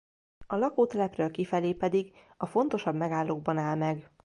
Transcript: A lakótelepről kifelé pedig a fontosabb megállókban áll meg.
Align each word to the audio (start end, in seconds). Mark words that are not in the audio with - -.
A 0.47 0.55
lakótelepről 0.55 1.31
kifelé 1.31 1.73
pedig 1.73 2.13
a 2.37 2.45
fontosabb 2.45 2.95
megállókban 2.95 3.57
áll 3.57 3.75
meg. 3.75 4.11